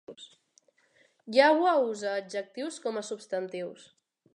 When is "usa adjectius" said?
1.91-2.83